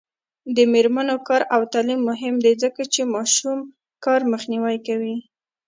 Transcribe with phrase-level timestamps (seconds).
[0.55, 3.59] د میرمنو کار او تعلیم مهم دی ځکه چې ماشوم
[4.05, 5.15] کار مخنیوی کوي.